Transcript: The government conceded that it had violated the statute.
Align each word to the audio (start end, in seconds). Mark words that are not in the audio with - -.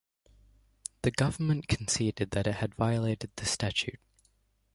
The 1.03 1.11
government 1.11 1.67
conceded 1.67 2.31
that 2.31 2.47
it 2.47 2.55
had 2.55 2.73
violated 2.73 3.29
the 3.35 3.45
statute. 3.45 3.99